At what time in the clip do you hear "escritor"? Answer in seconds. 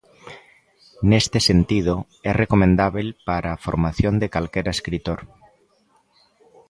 4.77-5.19